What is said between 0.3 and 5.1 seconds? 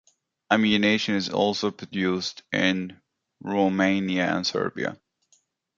Ammunition is also produced in Romania and Serbia.